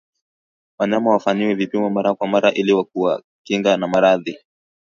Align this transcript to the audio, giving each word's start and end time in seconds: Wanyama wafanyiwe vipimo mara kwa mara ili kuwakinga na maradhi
Wanyama 0.79 1.09
wafanyiwe 1.13 1.53
vipimo 1.53 1.89
mara 1.89 2.13
kwa 2.15 2.27
mara 2.27 2.53
ili 2.53 2.83
kuwakinga 2.85 3.77
na 3.77 3.87
maradhi 3.87 4.37